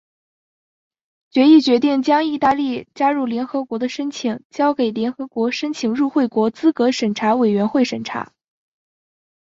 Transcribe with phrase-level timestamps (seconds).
[1.29, 8.33] 决议决定将意大利加入联合国的申请交给联合国申请入会国资格审查委员会审查。